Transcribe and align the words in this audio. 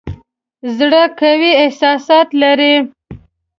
زړه 0.77 1.03
قوي 1.19 1.51
احساسات 1.63 2.27
لري. 2.41 2.75